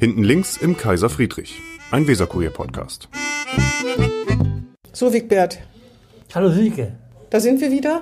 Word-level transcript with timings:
Hinten 0.00 0.22
links 0.24 0.56
im 0.56 0.78
Kaiser 0.78 1.10
Friedrich, 1.10 1.60
ein 1.90 2.06
Weserkurier-Podcast. 2.06 3.10
So, 4.94 5.12
Wigbert, 5.12 5.58
Hallo 6.34 6.48
Silke, 6.50 6.92
da 7.28 7.38
sind 7.38 7.60
wir 7.60 7.70
wieder. 7.70 8.00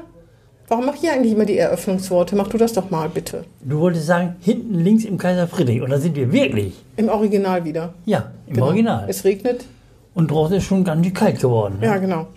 Warum 0.69 0.87
mache 0.87 0.98
ich 1.03 1.11
eigentlich 1.11 1.32
immer 1.32 1.45
die 1.45 1.59
Eröffnungsworte? 1.59 2.37
Mach 2.37 2.46
du 2.46 2.57
das 2.57 2.73
doch 2.75 2.91
mal, 2.91 3.09
bitte. 3.09 3.45
du 3.64 3.80
wolltest 3.80 4.07
sagen, 4.07 4.37
hinten 4.41 4.75
links 4.75 5.05
im 5.05 5.19
Kaiser 5.19 5.48
Friedrich. 5.48 5.82
Und 5.82 5.91
da 5.91 5.98
sind 5.98 6.14
wir 6.14 6.30
wirklich. 6.30 6.75
Im 6.96 7.09
Original 7.09 7.64
wieder. 7.64 7.95
Ja, 8.05 8.30
im 8.46 8.55
Genau. 8.55 8.67
Original. 8.67 9.07
Es 9.09 9.25
regnet. 9.25 9.65
Und 10.15 10.30
draußen 10.30 10.57
ist 10.57 10.65
schon 10.67 10.85
ganz 10.85 11.05
schön 11.05 11.15
kalt 11.15 11.41
geworden. 11.41 11.79
Ne? 11.80 11.87
Ja, 11.87 11.96
genau. 11.99 12.29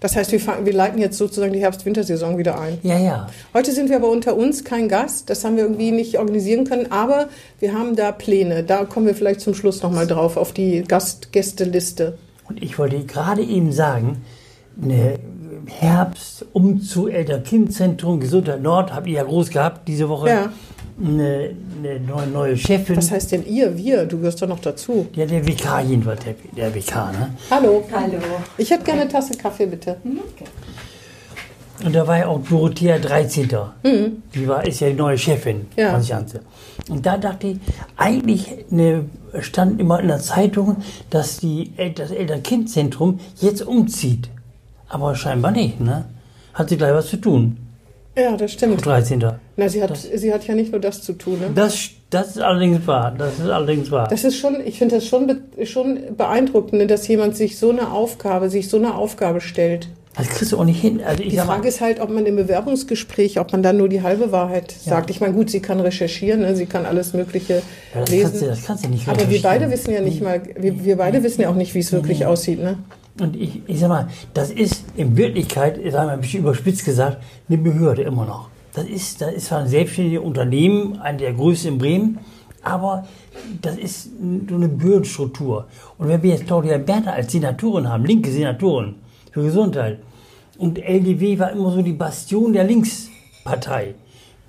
Das 0.00 0.16
heißt, 0.16 0.32
wir, 0.32 0.40
wir 0.64 0.72
leiten 0.72 0.98
jetzt 0.98 1.18
sozusagen 1.18 1.52
die 1.52 1.60
Herbst-Wintersaison 1.60 2.38
wieder 2.38 2.58
ein. 2.58 2.78
ja, 2.82 2.98
ja. 2.98 3.26
Heute 3.52 3.72
sind 3.72 3.90
wir 3.90 3.96
aber 3.96 4.10
unter 4.10 4.34
uns, 4.36 4.64
kein 4.64 4.88
Gast. 4.88 5.30
Das 5.30 5.44
haben 5.44 5.56
wir 5.56 5.64
irgendwie 5.64 5.92
nicht 5.92 6.18
organisieren 6.18 6.64
können. 6.64 6.90
Aber 6.90 7.28
wir 7.58 7.74
haben 7.74 7.96
da 7.96 8.10
Pläne. 8.10 8.64
Da 8.64 8.84
kommen 8.84 9.06
wir 9.06 9.14
vielleicht 9.14 9.40
zum 9.40 9.54
Schluss 9.54 9.82
nochmal 9.82 10.06
drauf, 10.06 10.36
auf 10.36 10.52
die 10.52 10.82
Gast 10.82 11.32
Gästeliste. 11.32 12.18
Und 12.48 12.62
ich 12.62 12.78
wollte 12.78 13.04
gerade 13.04 13.42
eben 13.42 13.72
sagen, 13.72 14.22
eine 15.60 15.70
Herbst, 15.70 16.44
Umzug, 16.52 17.10
Eltern-Kind-Zentrum, 17.12 18.20
Gesundheit 18.20 18.62
Nord, 18.62 18.92
habt 18.94 19.06
ihr 19.06 19.14
ja 19.14 19.22
groß 19.24 19.50
gehabt 19.50 19.86
diese 19.88 20.08
Woche. 20.08 20.28
Ja. 20.28 20.52
Eine, 21.02 21.54
eine 21.78 21.98
neue, 22.00 22.26
neue 22.26 22.56
Chefin. 22.58 22.96
Was 22.96 23.10
heißt 23.10 23.32
denn 23.32 23.46
ihr, 23.46 23.76
wir? 23.76 24.04
Du 24.04 24.18
gehörst 24.18 24.42
doch 24.42 24.48
noch 24.48 24.60
dazu. 24.60 25.06
Ja, 25.14 25.24
der 25.24 25.46
WK 25.46 25.80
jedenfalls, 25.88 26.22
der, 26.24 26.34
der 26.56 26.74
WK, 26.74 26.94
ne? 27.12 27.30
Hallo. 27.50 27.82
Hallo. 27.90 28.18
Ich 28.58 28.70
hätte 28.70 28.84
gerne 28.84 29.02
eine 29.02 29.10
Tasse 29.10 29.34
Kaffee, 29.38 29.64
bitte. 29.66 29.96
Und 31.82 31.94
da 31.94 32.06
war 32.06 32.18
ja 32.18 32.26
auch 32.26 32.40
Dorothea 32.46 32.98
13. 32.98 33.48
Die 34.34 34.46
war, 34.46 34.66
ist 34.66 34.80
ja 34.80 34.88
die 34.90 34.94
neue 34.94 35.16
Chefin, 35.16 35.60
Mhm. 35.60 35.66
Ja. 35.76 35.98
ich. 35.98 36.12
Und 36.90 37.06
da 37.06 37.16
dachte 37.16 37.46
ich, 37.46 37.58
eigentlich 37.96 38.48
eine, 38.70 39.06
stand 39.40 39.80
immer 39.80 40.00
in 40.00 40.08
der 40.08 40.18
Zeitung, 40.18 40.76
dass 41.08 41.38
die, 41.38 41.72
El- 41.78 41.92
das 41.92 42.10
Eltern-Kind-Zentrum 42.10 43.20
jetzt 43.40 43.66
umzieht. 43.66 44.28
Aber 44.90 45.14
scheinbar 45.14 45.52
nicht, 45.52 45.80
ne? 45.80 46.04
Hat 46.52 46.68
sie 46.68 46.76
gleich 46.76 46.92
was 46.92 47.06
zu 47.06 47.16
tun. 47.16 47.56
Ja, 48.16 48.36
das 48.36 48.52
stimmt. 48.52 48.84
13. 48.84 49.24
Na, 49.56 49.68
sie 49.68 49.82
hat, 49.82 49.96
sie 49.96 50.32
hat 50.34 50.46
ja 50.46 50.54
nicht 50.54 50.72
nur 50.72 50.80
das 50.80 51.00
zu 51.00 51.12
tun. 51.12 51.38
Ne? 51.38 51.50
Das, 51.54 51.90
das 52.10 52.30
ist 52.30 52.40
allerdings 52.42 52.86
wahr. 52.86 53.14
Das 53.16 53.38
ist 53.38 53.48
allerdings 53.48 53.90
wahr. 53.90 54.08
Das 54.08 54.24
ist 54.24 54.36
schon, 54.36 54.56
ich 54.64 54.78
finde 54.78 54.96
das 54.96 55.06
schon, 55.06 55.26
be 55.28 55.66
schon 55.66 56.16
beeindruckend, 56.16 56.74
ne, 56.74 56.86
dass 56.88 57.06
jemand 57.06 57.36
sich 57.36 57.56
so 57.56 57.70
eine 57.70 57.92
Aufgabe, 57.92 58.50
sich 58.50 58.68
so 58.68 58.78
eine 58.78 58.96
Aufgabe 58.96 59.40
stellt. 59.40 59.88
Das 60.16 60.28
kriegst 60.28 60.50
du 60.50 60.58
auch 60.58 60.64
nicht 60.64 60.80
hin. 60.80 61.00
Also 61.06 61.22
Die 61.22 61.36
Frage 61.36 61.62
mal, 61.62 61.68
ist 61.68 61.80
halt, 61.80 62.00
ob 62.00 62.10
man 62.10 62.26
im 62.26 62.34
Bewerbungsgespräch, 62.34 63.38
ob 63.38 63.52
man 63.52 63.62
dann 63.62 63.76
nur 63.76 63.88
die 63.88 64.02
halbe 64.02 64.32
Wahrheit 64.32 64.72
sagt. 64.72 65.08
Ich 65.08 65.20
meine, 65.20 65.34
gut, 65.34 65.50
sie 65.50 65.60
kann 65.60 65.78
recherchieren, 65.78 66.40
ne, 66.40 66.56
sie 66.56 66.66
kann 66.66 66.84
alles 66.84 67.12
Mögliche 67.12 67.62
ja, 67.94 68.00
das, 68.00 68.10
lesen. 68.10 68.24
kannst 68.24 68.42
du, 68.42 68.46
das 68.46 68.64
kannst 68.64 68.84
du 68.84 68.88
nicht 68.88 69.08
aber 69.08 69.30
wir 69.30 69.40
beide 69.40 69.70
wissen 69.70 69.94
ja 69.94 70.00
nicht 70.00 70.20
mal, 70.20 70.42
wir, 70.58 70.84
wir 70.84 70.96
beide 70.96 71.22
wissen 71.22 71.42
ja 71.42 71.48
auch 71.48 71.54
nicht, 71.54 71.76
wie 71.76 71.78
es 71.78 71.92
wirklich 71.92 72.26
aussieht. 72.26 72.60
Ne? 72.60 72.78
Und 73.20 73.36
ich, 73.36 73.62
ich 73.66 73.80
sag 73.80 73.88
mal, 73.88 74.08
das 74.34 74.50
ist 74.50 74.84
in 74.96 75.16
Wirklichkeit, 75.16 75.78
ich 75.78 75.92
sag 75.92 76.06
mal 76.06 76.12
ein 76.12 76.20
bisschen 76.20 76.40
überspitzt 76.40 76.84
gesagt, 76.84 77.18
eine 77.48 77.58
Behörde 77.58 78.02
immer 78.02 78.24
noch. 78.24 78.48
Das 78.74 78.84
ist, 78.84 79.20
das 79.20 79.32
ist 79.34 79.46
zwar 79.46 79.60
ein 79.60 79.68
selbstständiges 79.68 80.22
Unternehmen, 80.22 81.00
eine 81.00 81.18
der 81.18 81.32
größten 81.32 81.72
in 81.72 81.78
Bremen, 81.78 82.18
aber 82.62 83.06
das 83.62 83.76
ist 83.76 84.10
so 84.48 84.54
eine 84.54 84.68
Behördenstruktur. 84.68 85.66
Und 85.98 86.08
wenn 86.08 86.22
wir 86.22 86.30
jetzt 86.30 86.46
Claudia 86.46 86.78
Bertha 86.78 87.10
als 87.10 87.32
Senatorin 87.32 87.88
haben, 87.88 88.04
linke 88.04 88.30
Senatorin 88.30 88.96
für 89.32 89.42
Gesundheit, 89.42 89.98
und 90.58 90.78
LDW 90.78 91.38
war 91.38 91.52
immer 91.52 91.70
so 91.72 91.80
die 91.80 91.94
Bastion 91.94 92.52
der 92.52 92.64
Linkspartei 92.64 93.94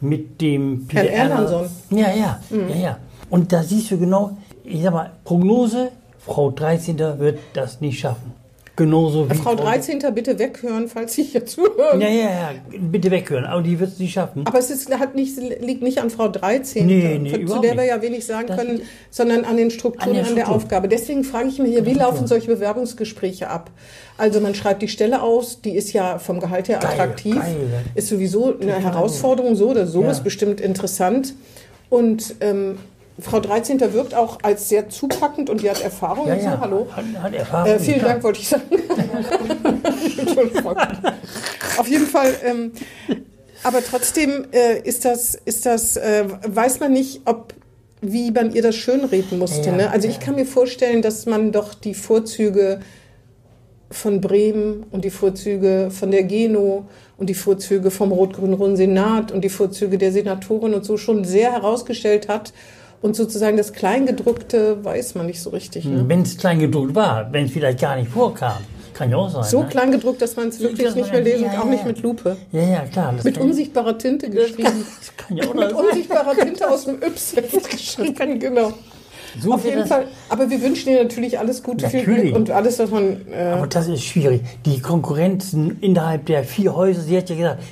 mit 0.02 0.42
dem 0.42 0.86
Peter 0.86 1.10
Erlandson. 1.10 1.70
Ja, 1.90 2.14
ja, 2.14 2.40
ja, 2.50 2.76
ja. 2.76 2.98
Und 3.30 3.54
da 3.54 3.64
siehst 3.64 3.92
du 3.92 3.98
genau, 3.98 4.38
ich 4.66 4.84
sag 4.84 4.94
mal, 4.94 5.12
Prognose, 5.24 5.92
Frau 6.20 6.52
13. 6.52 7.00
wird 7.00 7.40
das 7.54 7.80
nicht 7.80 7.98
schaffen. 8.00 8.41
Genauso 8.86 9.30
wie 9.30 9.36
Frau 9.36 9.54
13. 9.56 10.00
bitte 10.14 10.40
weghören, 10.40 10.88
falls 10.88 11.14
Sie 11.14 11.24
hier 11.24 11.46
zuhören. 11.46 12.02
Ja, 12.02 12.08
ja, 12.08 12.24
ja, 12.24 12.50
bitte 12.80 13.12
weghören, 13.12 13.46
aber 13.46 13.62
die 13.62 13.80
wird 13.80 13.92
es 13.94 14.00
nicht 14.00 14.14
schaffen. 14.14 14.44
Aber 14.46 14.58
es 14.58 14.70
ist, 14.72 14.90
hat 14.98 15.14
nicht, 15.16 15.38
liegt 15.62 15.84
nicht 15.84 16.00
an 16.00 16.10
Frau 16.10 16.28
13, 16.28 16.86
Nee, 16.86 17.20
nee, 17.20 17.46
zu 17.46 17.60
der 17.60 17.78
wir 17.78 17.86
ja 17.86 18.02
wenig 18.02 18.26
sagen 18.26 18.48
Das- 18.48 18.58
können, 18.58 18.82
sondern 19.12 19.46
an 19.46 19.58
den 19.58 19.70
Strukturen, 19.70 20.10
An 20.10 20.14
der 20.16 20.24
an 20.26 20.36
der 20.36 20.42
Struktur. 20.44 20.56
Aufgabe. 20.56 20.88
Deswegen 20.88 21.24
frage 21.24 21.50
ich 21.50 21.60
mich 21.60 21.72
hier, 21.74 21.86
wie 21.86 21.94
laufen 21.94 22.26
solche 22.28 22.48
Bewerbungsgespräche 22.48 23.50
ab? 23.50 23.70
Also 24.18 24.40
man 24.40 24.56
schreibt 24.56 24.82
die 24.82 24.88
Stelle 24.88 25.22
aus, 25.22 25.62
die 25.62 25.76
ist 25.76 25.94
ja 25.94 26.18
vom 26.20 26.40
Gehalt 26.40 26.68
her 26.68 26.80
Geil, 26.80 26.92
attraktiv, 26.92 27.36
geil. 27.36 27.56
ist 27.96 28.08
sowieso 28.10 28.58
eine 28.60 28.82
Herausforderung, 28.84 29.56
so 29.56 29.70
oder 29.70 29.86
so, 29.88 30.02
Ja. 30.02 30.12
ist 30.12 30.24
bestimmt 30.24 30.60
interessant. 30.62 31.34
Und 31.90 32.36
ähm, 32.42 32.78
Frau 33.20 33.40
13. 33.40 33.80
wirkt 33.94 34.16
auch 34.16 34.40
als 34.42 34.70
sehr 34.70 34.90
zupackend 34.90 35.50
und 35.50 35.62
die 35.62 35.70
hat 35.70 35.82
Erfahrung 35.82 36.28
Ja, 36.28 36.40
so. 36.40 36.46
ja, 36.46 36.60
Hallo? 36.60 36.88
Hat, 36.92 37.04
hat 37.22 37.34
Erfahrung. 37.34 37.72
Äh, 37.72 37.80
vielen 37.80 38.00
klar. 38.00 38.12
Dank, 38.12 38.24
wollte 38.24 38.40
ich 38.40 38.48
sagen. 38.48 38.64
Auf 41.78 41.88
jeden 41.88 42.08
Fall, 42.08 42.34
ähm, 42.44 42.72
aber 43.64 43.84
trotzdem 43.84 44.46
äh, 44.52 44.80
ist 44.80 45.06
das, 45.06 45.36
ist 45.36 45.66
das 45.66 45.98
äh, 45.98 46.26
weiß 46.48 46.80
man 46.80 46.94
nicht, 46.94 47.22
ob 47.26 47.54
wie 48.02 48.32
man 48.32 48.54
ihr 48.54 48.64
das 48.64 48.76
schönreden 48.76 49.38
musste. 49.38 49.70
Ja, 49.70 49.76
ne? 49.76 49.92
Also 49.92 50.08
ja. 50.08 50.14
ich 50.14 50.20
kann 50.20 50.36
mir 50.36 50.46
vorstellen, 50.46 51.04
dass 51.04 51.28
man 51.28 51.52
doch 51.52 51.76
die 51.76 51.94
Vorzüge 51.94 52.80
von 53.92 54.22
Bremen 54.22 54.86
und 54.90 55.06
die 55.06 55.12
Vorzüge 55.12 55.90
von 55.92 56.12
der 56.12 56.24
Geno 56.24 56.86
und 57.18 57.30
die 57.30 57.36
Vorzüge 57.36 57.92
vom 57.92 58.12
Rot-Grün-Roten 58.12 58.78
Senat 58.78 59.32
und 59.32 59.44
die 59.44 59.50
Vorzüge 59.50 59.98
der 59.98 60.12
Senatorin 60.12 60.74
und 60.74 60.86
so 60.86 60.98
schon 60.98 61.26
sehr 61.26 61.52
herausgestellt 61.52 62.28
hat. 62.28 62.54
Und 63.02 63.16
sozusagen 63.16 63.58
das 63.58 63.74
Kleingedruckte 63.74 64.84
weiß 64.84 65.16
man 65.16 65.26
nicht 65.26 65.42
so 65.42 65.50
richtig. 65.50 65.86
Ne? 65.86 66.04
Wenn 66.08 66.22
es 66.22 66.38
klein 66.38 66.60
gedruckt 66.60 66.94
war, 66.94 67.32
wenn 67.34 67.46
es 67.46 67.52
vielleicht 67.52 67.80
gar 67.80 67.96
nicht 67.96 68.12
vorkam, 68.12 68.58
kann 68.94 69.10
ja 69.10 69.18
auch 69.18 69.30
sein. 69.30 69.44
So 69.44 69.64
ne? 69.64 69.70
klein 69.70 69.92
gedruckt, 69.92 70.22
dass 70.22 70.36
man 70.36 70.50
es 70.50 70.60
wirklich 70.60 70.94
nicht 70.94 71.12
mehr 71.12 71.22
lesen 71.22 71.46
ja, 71.46 71.50
kann, 71.50 71.62
auch 71.62 71.66
ja, 71.66 71.72
nicht 71.72 71.82
ja. 71.82 71.88
mit 71.88 72.02
Lupe. 72.04 72.38
Ja, 72.52 72.62
ja, 72.62 72.82
klar. 72.82 73.16
Mit 73.24 73.38
unsichtbarer 73.40 73.98
Tinte 73.98 74.30
geschrieben. 74.30 74.86
das 75.00 75.18
kann 75.18 75.38
ja 75.38 75.46
auch 75.46 75.54
Mit 75.56 75.70
sein. 75.72 75.86
unsichtbarer 75.86 76.36
Tinte 76.40 76.70
aus 76.70 76.86
dem 76.86 77.02
Y 77.02 77.70
geschrieben, 77.72 78.40
genau. 78.40 78.74
So 79.40 79.54
Auf 79.54 79.66
jeden 79.66 79.88
Fall. 79.88 80.08
Aber 80.30 80.50
wir 80.50 80.62
wünschen 80.62 80.90
dir 80.90 81.02
natürlich 81.02 81.40
alles 81.40 81.64
Gute, 81.64 81.90
viel 81.90 82.02
Natürlich. 82.02 82.22
Glück 82.24 82.36
und 82.36 82.52
alles, 82.52 82.80
was 82.80 82.90
man. 82.90 83.22
Äh, 83.32 83.54
Aber 83.56 83.68
das 83.68 83.88
ist 83.88 84.04
schwierig. 84.04 84.42
Die 84.66 84.82
Konkurrenzen 84.82 85.78
innerhalb 85.80 86.26
der 86.26 86.44
vier 86.44 86.76
Häuser, 86.76 87.02
sie 87.02 87.18
hat 87.18 87.30
ja 87.30 87.36
gesagt, 87.36 87.64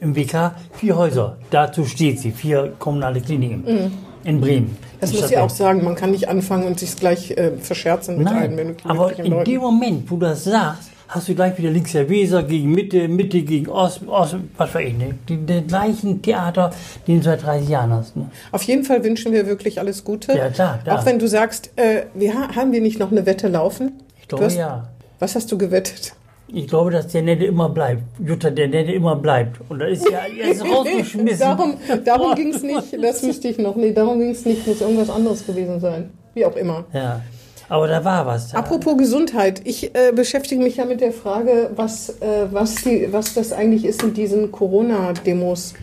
im 0.00 0.16
WK 0.16 0.52
vier 0.72 0.96
Häuser, 0.96 1.36
dazu 1.50 1.84
steht 1.84 2.18
sie, 2.20 2.30
vier 2.32 2.72
kommunale 2.78 3.20
Kliniken 3.20 3.92
in 4.24 4.40
Bremen. 4.40 4.66
Mhm. 4.66 4.76
das 5.00 5.12
muss 5.12 5.30
ja 5.30 5.42
auch 5.42 5.50
sagen, 5.50 5.84
man 5.84 5.94
kann 5.94 6.10
nicht 6.10 6.28
anfangen 6.28 6.64
und 6.66 6.80
sich 6.80 6.96
gleich 6.96 7.30
äh, 7.32 7.52
verscherzen 7.58 8.16
mit 8.18 8.24
Nein, 8.26 8.54
möglichen 8.56 8.88
aber 8.90 9.04
möglichen 9.08 9.24
in 9.26 9.32
Leuten. 9.32 9.50
dem 9.50 9.60
Moment, 9.60 10.10
wo 10.10 10.16
du 10.16 10.26
das 10.26 10.44
sagst, 10.44 10.90
hast 11.08 11.28
du 11.28 11.34
gleich 11.36 11.56
wieder 11.58 11.70
links 11.70 11.92
der 11.92 12.08
Weser 12.08 12.42
gegen 12.42 12.72
Mitte, 12.72 13.06
Mitte 13.06 13.42
gegen 13.42 13.68
Ost, 13.68 14.00
Ost 14.08 14.36
was 14.56 14.74
weiß 14.74 14.88
ich, 14.88 14.96
ne? 14.98 15.14
Die, 15.28 15.36
den 15.36 15.66
gleichen 15.68 16.20
Theater, 16.22 16.70
den 17.06 17.18
du 17.18 17.22
seit 17.24 17.44
30 17.44 17.68
Jahren 17.68 17.92
hast. 17.92 18.16
Ne? 18.16 18.28
Auf 18.50 18.62
jeden 18.64 18.82
Fall 18.82 19.04
wünschen 19.04 19.32
wir 19.32 19.46
wirklich 19.46 19.78
alles 19.78 20.02
Gute. 20.02 20.36
Ja, 20.36 20.48
klar, 20.48 20.78
klar. 20.82 20.98
Auch 20.98 21.06
wenn 21.06 21.20
du 21.20 21.28
sagst, 21.28 21.70
äh, 21.76 22.06
wir, 22.14 22.34
ha- 22.34 22.56
haben 22.56 22.72
wir 22.72 22.80
nicht 22.80 22.98
noch 22.98 23.12
eine 23.12 23.24
Wette 23.26 23.46
laufen? 23.46 23.92
Ich 24.20 24.26
glaube 24.26 24.46
hast- 24.46 24.56
ja. 24.56 24.88
Was 25.20 25.34
hast 25.36 25.52
du 25.52 25.56
gewettet? 25.58 26.14
Ich 26.48 26.68
glaube, 26.68 26.90
dass 26.92 27.08
der 27.08 27.22
Nette 27.22 27.44
immer 27.44 27.68
bleibt. 27.68 28.02
Jutta, 28.24 28.50
der 28.50 28.68
Nette 28.68 28.92
immer 28.92 29.16
bleibt. 29.16 29.60
Und 29.68 29.80
da 29.80 29.86
ist 29.86 30.08
ja, 30.08 30.20
er 30.40 30.52
ist 30.52 30.64
rausgeschmissen. 30.70 31.38
darum 31.40 31.74
darum 32.04 32.34
ging 32.36 32.54
es 32.54 32.62
nicht, 32.62 32.96
das 33.02 33.22
wüsste 33.24 33.48
ich 33.48 33.58
noch. 33.58 33.74
Nee, 33.76 33.92
darum 33.92 34.20
ging 34.20 34.30
es 34.30 34.44
nicht, 34.44 34.66
muss 34.66 34.80
irgendwas 34.80 35.10
anderes 35.10 35.44
gewesen 35.44 35.80
sein. 35.80 36.10
Wie 36.34 36.44
auch 36.44 36.54
immer. 36.56 36.84
Ja, 36.92 37.20
aber 37.68 37.88
da 37.88 38.04
war 38.04 38.24
was. 38.26 38.50
Da. 38.52 38.58
Apropos 38.58 38.96
Gesundheit, 38.96 39.60
ich 39.64 39.92
äh, 39.94 40.12
beschäftige 40.14 40.62
mich 40.62 40.76
ja 40.76 40.84
mit 40.84 41.00
der 41.00 41.12
Frage, 41.12 41.70
was, 41.74 42.10
äh, 42.20 42.46
was, 42.52 42.76
die, 42.76 43.08
was 43.10 43.34
das 43.34 43.52
eigentlich 43.52 43.84
ist 43.84 44.04
mit 44.04 44.16
diesen 44.16 44.52
Corona-Demos. 44.52 45.74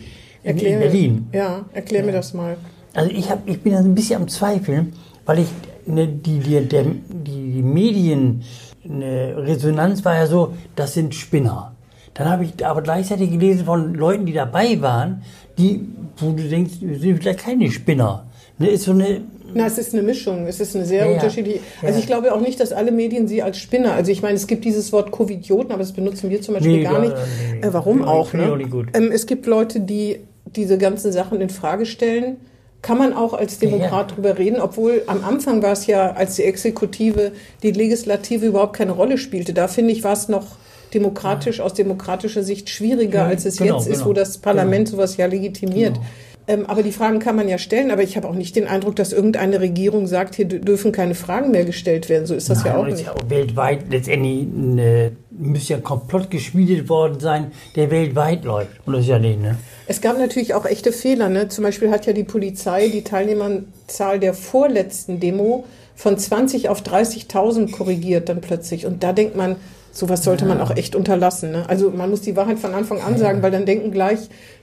In- 0.44 0.56
in 0.58 0.78
Berlin? 0.78 1.26
Ja, 1.32 1.64
erklär 1.74 2.04
mir 2.04 2.12
das 2.12 2.32
mal. 2.34 2.56
Also 2.94 3.10
ich, 3.10 3.30
hab, 3.30 3.46
ich 3.48 3.60
bin 3.60 3.72
da 3.72 3.80
ein 3.80 3.94
bisschen 3.94 4.22
am 4.22 4.28
Zweifeln, 4.28 4.92
weil 5.26 5.40
ich 5.40 5.48
ne, 5.86 6.06
die, 6.06 6.38
die, 6.38 6.60
der, 6.60 6.84
die, 6.84 7.52
die 7.52 7.62
Medien 7.62 8.42
eine 8.88 9.34
Resonanz 9.38 10.04
war 10.04 10.14
ja 10.16 10.26
so, 10.26 10.54
das 10.76 10.94
sind 10.94 11.14
Spinner. 11.14 11.72
Dann 12.14 12.28
habe 12.28 12.44
ich 12.44 12.64
aber 12.64 12.82
gleichzeitig 12.82 13.30
gelesen 13.30 13.64
von 13.66 13.94
Leuten, 13.94 14.26
die 14.26 14.32
dabei 14.32 14.80
waren, 14.80 15.22
die, 15.58 15.80
wo 16.18 16.30
du 16.32 16.42
denkst, 16.48 16.74
sind 16.80 17.18
vielleicht 17.18 17.40
keine 17.40 17.70
Spinner. 17.70 18.24
Ne, 18.58 18.68
ist 18.68 18.84
so 18.84 18.92
eine, 18.92 19.20
Na, 19.52 19.66
es 19.66 19.78
ist 19.78 19.94
eine 19.94 20.02
Mischung. 20.02 20.46
Es 20.46 20.60
ist 20.60 20.76
eine 20.76 20.84
sehr 20.84 21.00
Ja, 21.04 21.06
ja. 21.10 21.14
unterschiedliche. 21.14 21.58
Also 21.82 21.94
Ja. 21.94 21.98
ich 22.00 22.06
glaube 22.06 22.32
auch 22.32 22.40
nicht, 22.40 22.60
dass 22.60 22.72
alle 22.72 22.92
Medien 22.92 23.26
sie 23.26 23.42
als 23.42 23.58
Spinner. 23.58 23.92
Also 23.94 24.12
ich 24.12 24.22
meine, 24.22 24.36
es 24.36 24.46
gibt 24.46 24.64
dieses 24.64 24.92
Wort 24.92 25.10
Covidioten, 25.10 25.70
aber 25.72 25.80
das 25.80 25.92
benutzen 25.92 26.30
wir 26.30 26.40
zum 26.40 26.54
Beispiel 26.54 26.76
Nee, 26.78 26.82
gar 26.84 27.00
nicht. 27.00 27.14
nee, 27.14 27.58
nee. 27.60 27.66
Äh, 27.66 27.72
warum 27.74 28.00
ich 28.00 28.06
auch? 28.06 28.32
Ne? 28.32 28.52
auch. 28.52 28.84
Ähm, 28.96 29.10
es 29.12 29.26
gibt 29.26 29.46
Leute, 29.46 29.80
die 29.80 30.20
diese 30.54 30.78
ganzen 30.78 31.10
Sachen 31.10 31.40
in 31.40 31.50
Frage 31.50 31.84
stellen. 31.86 32.36
Kann 32.84 32.98
man 32.98 33.14
auch 33.14 33.32
als 33.32 33.58
Demokrat 33.58 34.10
Ja, 34.10 34.14
drüber 34.14 34.36
reden, 34.36 34.60
obwohl 34.60 35.04
am 35.06 35.24
Anfang 35.24 35.62
war 35.62 35.72
es 35.72 35.86
ja, 35.86 36.12
als 36.12 36.36
die 36.36 36.42
Exekutive 36.42 37.32
die 37.62 37.70
Legislative 37.70 38.44
überhaupt 38.44 38.76
keine 38.76 38.92
Rolle 38.92 39.16
spielte. 39.16 39.54
Da 39.54 39.68
finde 39.68 39.92
ich, 39.92 40.04
war 40.04 40.12
es 40.12 40.28
noch 40.28 40.56
demokratisch, 40.92 41.60
aus 41.60 41.72
demokratischer 41.72 42.42
Sicht 42.42 42.68
schwieriger, 42.68 43.20
Ja, 43.20 43.26
als 43.26 43.46
es 43.46 43.56
genau, 43.56 43.78
jetzt 43.78 43.88
ist, 43.88 44.00
genau. 44.00 44.10
wo 44.10 44.12
das 44.12 44.36
Parlament 44.36 44.88
sowas 44.88 45.16
ja 45.16 45.24
legitimiert. 45.24 45.98
Ähm, 46.46 46.66
aber 46.66 46.82
die 46.82 46.92
Fragen 46.92 47.20
kann 47.20 47.36
man 47.36 47.48
ja 47.48 47.56
stellen, 47.56 47.90
aber 47.90 48.02
ich 48.02 48.16
habe 48.16 48.28
auch 48.28 48.34
nicht 48.34 48.54
den 48.54 48.66
Eindruck, 48.66 48.96
dass 48.96 49.12
irgendeine 49.12 49.60
Regierung 49.60 50.06
sagt, 50.06 50.34
hier 50.34 50.44
dürfen 50.44 50.92
keine 50.92 51.14
Fragen 51.14 51.50
mehr 51.52 51.64
gestellt 51.64 52.10
werden. 52.10 52.26
So 52.26 52.34
ist 52.34 52.50
das 52.50 52.64
Nein, 52.64 52.72
ja 52.72 52.78
auch 52.78 52.84
nicht. 52.84 52.94
ist 52.94 53.06
ja 53.06 53.12
auch 53.12 53.30
weltweit 53.30 53.90
letztendlich 53.90 54.46
eine, 54.54 55.12
müsste 55.30 55.72
ja 55.72 55.76
ein 55.78 55.84
Komplott 55.84 56.30
geschmiedet 56.30 56.88
worden 56.90 57.18
sein, 57.18 57.52
der 57.76 57.90
weltweit 57.90 58.44
läuft. 58.44 58.68
Und 58.84 58.92
das 58.92 59.02
ist 59.02 59.08
ja 59.08 59.18
nicht, 59.18 59.40
ne? 59.40 59.56
Es 59.86 60.00
gab 60.00 60.18
natürlich 60.18 60.54
auch 60.54 60.66
echte 60.66 60.92
Fehler. 60.92 61.30
Ne? 61.30 61.48
Zum 61.48 61.64
Beispiel 61.64 61.90
hat 61.90 62.06
ja 62.06 62.12
die 62.12 62.24
Polizei 62.24 62.88
die 62.88 63.04
Teilnehmerzahl 63.04 64.18
der 64.18 64.34
vorletzten 64.34 65.20
Demo 65.20 65.64
von 65.94 66.18
20 66.18 66.68
auf 66.68 66.82
30.000 66.82 67.70
korrigiert 67.70 68.28
dann 68.28 68.40
plötzlich. 68.40 68.84
Und 68.86 69.02
da 69.02 69.12
denkt 69.12 69.36
man, 69.36 69.56
sowas 69.94 70.24
sollte 70.24 70.44
man 70.44 70.60
auch 70.60 70.76
echt 70.76 70.96
unterlassen. 70.96 71.52
Ne? 71.52 71.68
Also 71.68 71.90
man 71.90 72.10
muss 72.10 72.20
die 72.20 72.34
Wahrheit 72.34 72.58
von 72.58 72.74
Anfang 72.74 73.00
an 73.00 73.16
sagen, 73.16 73.42
weil 73.42 73.52
dann 73.52 73.64
denken 73.64 73.92
gleich 73.92 74.18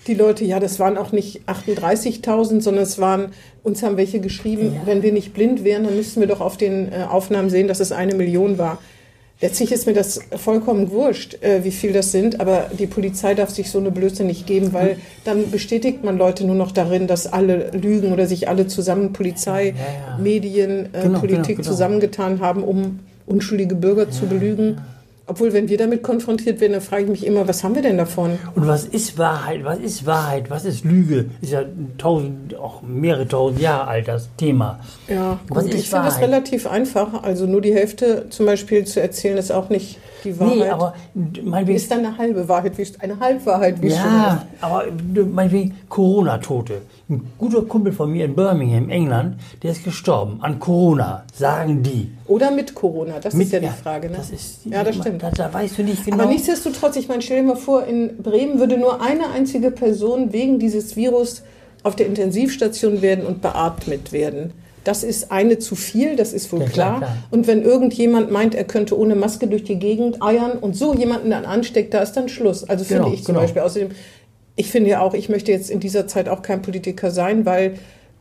die 0.06 0.14
Leute, 0.14 0.44
ja, 0.44 0.60
das 0.60 0.78
waren 0.78 0.98
auch 0.98 1.14
nicht 1.14 1.42
38.000, 1.48 2.62
sondern 2.62 2.84
es 2.84 3.00
waren, 3.00 3.28
uns 3.64 3.82
haben 3.82 3.96
welche 3.96 4.20
geschrieben, 4.20 4.82
wenn 4.86 5.04
wir 5.04 5.14
nicht 5.14 5.34
blind 5.34 5.64
wären, 5.64 5.86
dann 5.86 5.96
müssten 5.96 6.20
wir 6.20 6.28
doch 6.28 6.42
auf 6.42 6.58
den 6.58 6.92
äh, 6.92 7.06
Aufnahmen 7.10 7.50
sehen, 7.50 7.70
dass 7.70 7.80
es 7.80 7.94
eine 7.94 8.14
Million 8.14 8.58
war. 8.58 8.80
Letztlich 9.40 9.72
ist 9.72 9.88
mir 9.88 9.94
das 9.94 10.20
vollkommen 10.36 10.92
wurscht, 10.92 11.42
äh, 11.42 11.64
wie 11.64 11.72
viel 11.72 11.94
das 11.94 12.12
sind, 12.12 12.42
aber 12.42 12.70
die 12.78 12.86
Polizei 12.86 13.34
darf 13.34 13.50
sich 13.50 13.72
so 13.72 13.80
eine 13.80 13.90
Blöße 13.90 14.24
nicht 14.26 14.46
geben, 14.46 14.74
weil 14.74 14.98
dann 15.24 15.50
bestätigt 15.50 16.04
man 16.04 16.18
Leute 16.18 16.46
nur 16.46 16.56
noch 16.56 16.72
darin, 16.72 17.08
dass 17.08 17.26
alle 17.26 17.72
lügen 17.72 18.12
oder 18.12 18.28
sich 18.28 18.50
alle 18.50 18.68
zusammen, 18.68 19.14
Polizei, 19.14 19.68
Ja, 19.70 19.74
ja. 20.14 20.18
Medien, 20.18 20.90
äh, 20.94 21.04
Genau, 21.04 21.20
Politik 21.20 21.46
genau, 21.46 21.58
genau. 21.58 21.70
zusammengetan 21.70 22.42
haben, 22.42 22.64
um 22.64 23.00
unschuldige 23.26 23.76
Bürger 23.76 24.12
zu 24.12 24.28
belügen. 24.28 24.82
Obwohl, 25.28 25.54
wenn 25.54 25.70
wir 25.70 25.78
damit 25.78 26.04
konfrontiert 26.04 26.60
werden, 26.60 26.74
dann 26.74 26.82
frage 26.82 27.04
ich 27.04 27.10
mich 27.10 27.26
immer, 27.26 27.48
was 27.48 27.64
haben 27.64 27.76
wir 27.76 27.82
denn 27.82 27.98
davon? 27.98 28.38
Und 28.56 28.68
was 28.68 28.86
ist 28.86 29.18
Wahrheit? 29.18 29.64
Was 29.64 29.80
ist 29.80 30.06
Wahrheit? 30.06 30.50
Was 30.50 30.66
ist 30.66 30.84
Lüge? 30.84 31.30
Ist 31.42 31.52
ja 31.52 31.64
tausend, 31.98 32.56
auch 32.56 32.82
mehrere 32.82 33.28
tausend 33.28 33.62
Jahre 33.62 33.88
alt 33.88 34.08
das 34.08 34.30
Thema. 34.36 34.80
Ja, 35.08 35.40
Was 35.48 35.66
gut, 35.66 35.76
ich 35.76 35.90
finde 35.90 36.06
das 36.06 36.20
relativ 36.20 36.68
einfach. 36.68 37.24
Also 37.24 37.46
nur 37.46 37.62
die 37.62 37.74
Hälfte 37.74 38.26
zum 38.30 38.46
Beispiel 38.46 38.84
zu 38.86 39.00
erzählen, 39.00 39.38
ist 39.38 39.52
auch 39.52 39.70
nicht 39.70 40.00
die 40.24 40.40
Wahrheit. 40.40 40.56
Nee, 40.58 40.70
aber 40.70 40.94
meinetwegen, 41.44 41.78
ist 41.78 41.92
dann 41.92 42.00
eine 42.06 42.18
halbe 42.18 42.48
Wahrheit, 42.48 42.78
wie 42.78 42.88
eine 43.00 43.20
Halbwahrheit, 43.20 43.82
wie 43.82 43.90
Ja, 43.90 44.46
aber 44.60 44.86
meinetwegen 45.32 45.76
Corona-Tote. 45.88 46.82
Ein 47.10 47.32
guter 47.38 47.62
Kumpel 47.64 47.92
von 47.92 48.12
mir 48.12 48.26
in 48.26 48.36
Birmingham, 48.36 48.90
England, 48.90 49.36
der 49.64 49.72
ist 49.72 49.84
gestorben 49.84 50.40
an 50.42 50.60
Corona, 50.60 51.24
sagen 51.34 51.84
die. 51.84 52.12
Oder 52.32 52.50
mit 52.50 52.74
Corona, 52.76 53.20
das 53.20 53.34
ist 53.34 53.52
ja 53.52 53.60
die 53.60 53.68
Frage. 53.68 54.10
Ne? 54.10 54.16
Das 54.16 54.30
ist, 54.30 54.60
ja, 54.64 54.86
das 54.86 54.96
stimmt. 54.96 55.22
Da, 55.22 55.32
da 55.32 55.54
weißt 55.54 55.78
du 55.78 55.84
nicht 55.84 56.06
genau. 56.06 56.18
Aber 56.24 56.32
nichtsdestotrotz, 56.32 56.96
ich 56.96 57.10
meine, 57.10 57.22
stell 57.22 57.42
dir 57.42 57.48
mal 57.48 57.56
vor, 57.58 57.86
in 57.86 58.16
Bremen 58.24 58.58
würde 58.58 58.78
nur 58.78 59.02
eine 59.02 59.32
einzige 59.32 59.70
Person 59.70 60.32
wegen 60.32 60.58
dieses 60.58 60.96
Virus 60.96 61.44
auf 61.84 61.98
der 61.98 62.06
Intensivstation 62.06 63.02
werden 63.02 63.26
und 63.26 63.42
beatmet 63.42 64.14
werden. 64.14 64.54
Das 64.86 65.04
ist 65.04 65.30
eine 65.30 65.60
zu 65.60 65.76
viel, 65.76 66.16
das 66.16 66.32
ist 66.32 66.52
wohl 66.54 66.62
Ja, 66.62 66.68
klar. 66.68 66.98
klar. 67.00 67.18
Und 67.32 67.48
wenn 67.48 67.64
irgendjemand 67.64 68.32
meint, 68.32 68.56
er 68.56 68.64
könnte 68.64 68.98
ohne 68.98 69.16
Maske 69.16 69.48
durch 69.48 69.66
die 69.66 69.76
Gegend 69.78 70.24
eiern 70.24 70.54
und 70.54 70.76
so 70.78 70.94
jemanden 70.94 71.32
dann 71.32 71.44
ansteckt, 71.44 71.94
da 71.94 72.00
ist 72.00 72.14
dann 72.14 72.30
Schluss. 72.30 72.64
Also 72.64 72.86
finde 72.86 73.04
Genau, 73.04 73.14
ich 73.14 73.24
zum 73.26 73.34
genau. 73.34 73.42
Beispiel. 73.42 73.62
Außerdem, 73.62 73.90
ich 74.56 74.70
finde 74.72 74.90
ja 74.90 75.02
auch, 75.02 75.14
ich 75.16 75.28
möchte 75.28 75.52
jetzt 75.52 75.70
in 75.70 75.82
dieser 75.82 76.08
Zeit 76.08 76.30
auch 76.30 76.42
kein 76.44 76.62
Politiker 76.62 77.12
sein, 77.12 77.46
weil 77.46 77.74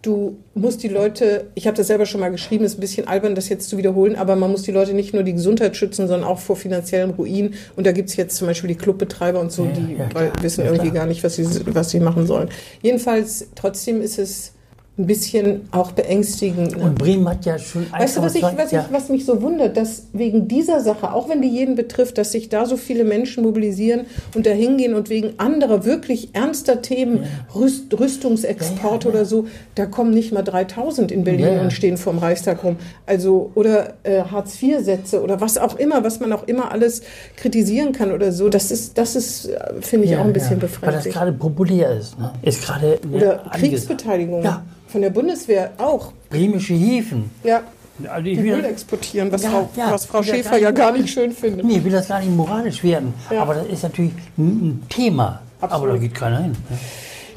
du 0.02 0.38
musst 0.54 0.82
die 0.82 0.88
Leute, 0.88 1.48
ich 1.54 1.66
habe 1.66 1.76
das 1.76 1.88
selber 1.88 2.06
schon 2.06 2.20
mal 2.20 2.30
geschrieben, 2.30 2.64
ist 2.64 2.78
ein 2.78 2.80
bisschen 2.80 3.06
albern, 3.06 3.34
das 3.34 3.48
jetzt 3.48 3.68
zu 3.68 3.76
wiederholen, 3.76 4.16
aber 4.16 4.34
man 4.36 4.50
muss 4.50 4.62
die 4.62 4.72
Leute 4.72 4.94
nicht 4.94 5.12
nur 5.12 5.22
die 5.22 5.34
Gesundheit 5.34 5.76
schützen, 5.76 6.08
sondern 6.08 6.26
auch 6.28 6.38
vor 6.38 6.56
finanziellem 6.56 7.10
Ruin. 7.10 7.54
Und 7.76 7.86
da 7.86 7.92
gibt's 7.92 8.16
jetzt 8.16 8.36
zum 8.36 8.46
Beispiel 8.46 8.68
die 8.68 8.76
Clubbetreiber 8.76 9.40
und 9.40 9.52
so, 9.52 9.64
Ja, 9.64 9.70
die 9.72 9.94
ja, 9.96 10.06
klar. 10.06 10.32
wissen 10.40 10.64
Ja, 10.64 10.72
irgendwie 10.72 10.90
gar 10.90 11.06
nicht, 11.06 11.22
was 11.22 11.36
sie, 11.36 11.46
was 11.66 11.90
sie 11.90 12.00
machen 12.00 12.26
sollen. 12.26 12.48
Jedenfalls, 12.82 13.48
trotzdem 13.54 14.00
ist 14.00 14.18
es 14.18 14.52
ein 15.00 15.06
bisschen 15.06 15.68
auch 15.70 15.92
beängstigend. 15.92 16.76
ne? 16.76 16.84
Und 16.84 16.98
Bremen 16.98 17.28
hat 17.28 17.44
ja 17.46 17.58
schon 17.58 17.86
Weißt 17.90 18.16
du, 18.16 18.22
was, 18.22 18.34
ich, 18.34 18.44
1,2 18.44 18.58
was, 18.58 18.70
ja. 18.70 18.84
ich, 18.86 18.92
was 18.94 19.08
mich 19.08 19.24
so 19.24 19.40
wundert, 19.42 19.76
dass 19.76 20.08
wegen 20.12 20.48
dieser 20.48 20.80
Sache, 20.80 21.12
auch 21.12 21.28
wenn 21.28 21.40
die 21.42 21.48
jeden 21.48 21.74
betrifft, 21.74 22.18
dass 22.18 22.32
sich 22.32 22.48
da 22.48 22.66
so 22.66 22.76
viele 22.76 23.04
Menschen 23.04 23.42
mobilisieren 23.42 24.02
und 24.34 24.46
da 24.46 24.50
hingehen 24.50 24.94
und 24.94 25.08
wegen 25.10 25.34
anderer 25.38 25.84
wirklich 25.84 26.30
ernster 26.34 26.82
Themen, 26.82 27.24
Rüst, 27.54 27.98
Rüstungsexport 27.98 29.04
Ja, 29.04 29.10
ja, 29.10 29.14
ja. 29.14 29.18
oder 29.20 29.24
so, 29.24 29.46
da 29.74 29.86
kommen 29.86 30.12
nicht 30.12 30.32
mal 30.32 30.42
3000 30.42 31.10
in 31.10 31.24
Berlin 31.24 31.40
Ja, 31.40 31.52
ja. 31.54 31.62
und 31.62 31.72
stehen 31.72 31.96
vorm 31.96 32.18
Reichstag 32.18 32.62
rum. 32.62 32.76
Also, 33.06 33.50
oder 33.54 33.94
äh, 34.02 34.22
Hartz-IV-Sätze 34.22 35.22
oder 35.22 35.40
was 35.40 35.58
auch 35.58 35.76
immer, 35.78 36.04
was 36.04 36.20
man 36.20 36.32
auch 36.32 36.46
immer 36.46 36.70
alles 36.70 37.02
kritisieren 37.36 37.92
kann 37.92 38.12
oder 38.12 38.32
so, 38.32 38.48
das 38.48 38.70
ist, 38.70 38.98
das 38.98 39.16
ist, 39.16 39.46
äh, 39.46 39.58
finde 39.80 40.06
ich, 40.06 40.16
auch 40.16 40.24
ein 40.24 40.32
bisschen 40.32 40.60
Weil 40.60 40.68
das 40.68 40.70
befremdlich. 40.72 41.14
gerade 41.14 41.32
populär 41.32 41.96
ist. 41.96 42.18
Ne? 42.18 42.32
Ist 42.42 42.62
gerade 42.64 42.98
eine 43.02 43.16
Oder. 43.16 43.42
Kriegsbeteiligung 43.52 44.42
Ja, 44.42 44.62
von 44.90 45.00
der 45.02 45.10
Bundeswehr 45.10 45.72
auch. 45.78 46.12
bremische 46.28 46.74
Häfen. 46.74 47.30
Ja, 47.44 47.62
Also 48.08 48.26
ich 48.28 48.38
die 48.38 48.44
will, 48.44 48.54
Öl 48.54 48.64
exportieren, 48.64 49.30
was, 49.32 49.42
Ja, 49.42 49.50
Frau, 49.50 49.68
ja. 49.76 49.90
was 49.92 50.04
Frau 50.06 50.22
Schäfer 50.22 50.50
gar 50.50 50.58
ja 50.60 50.70
gar 50.70 50.92
nicht 50.92 51.10
schön 51.10 51.32
findet. 51.32 51.64
nee, 51.64 51.76
ich 51.78 51.84
will 51.84 51.92
das 51.92 52.08
gar 52.08 52.20
nicht 52.20 52.34
moralisch 52.34 52.82
werden. 52.82 53.14
Ja. 53.30 53.42
Aber 53.42 53.54
das 53.54 53.66
ist 53.66 53.82
natürlich 53.82 54.12
ein, 54.38 54.82
Thema. 54.88 55.42
Aber 55.60 55.72
Absolut. 55.74 55.94
da 55.96 55.98
geht 56.00 56.14
keiner 56.14 56.38
hin. 56.42 56.52
ne? 56.52 56.78